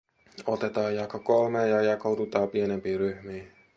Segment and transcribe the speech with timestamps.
[0.45, 3.51] "Otetaa jako kolmee ja jakaudutaa pienempii ryhmii.